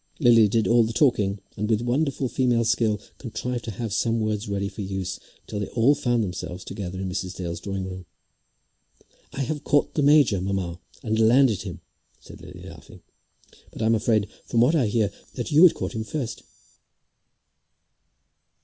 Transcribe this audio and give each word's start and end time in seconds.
Lily 0.19 0.47
did 0.47 0.67
all 0.67 0.83
the 0.83 0.93
talking, 0.93 1.41
and 1.55 1.69
with 1.69 1.83
wonderful 1.83 2.27
female 2.27 2.65
skill 2.65 2.99
contrived 3.19 3.65
to 3.65 3.69
have 3.69 3.93
some 3.93 4.19
words 4.19 4.49
ready 4.49 4.67
for 4.67 4.81
use 4.81 5.19
till 5.45 5.59
they 5.59 5.67
all 5.67 5.93
found 5.93 6.23
themselves 6.23 6.65
together 6.65 6.99
in 6.99 7.07
Mrs. 7.07 7.35
Dale's 7.35 7.59
drawing 7.59 7.87
room. 7.87 8.07
"I 9.31 9.43
have 9.43 9.63
caught 9.63 9.95
a 9.99 10.01
major, 10.01 10.41
mamma, 10.41 10.79
and 11.03 11.19
landed 11.19 11.61
him," 11.61 11.81
said 12.19 12.41
Lily 12.41 12.63
laughing, 12.67 13.03
"but 13.69 13.83
I'm 13.83 13.93
afraid, 13.93 14.27
from 14.43 14.59
what 14.61 14.73
I 14.73 14.87
hear, 14.87 15.11
that 15.35 15.51
you 15.51 15.61
had 15.67 15.75
caught 15.75 15.93
him 15.93 16.03
first." 16.03 16.41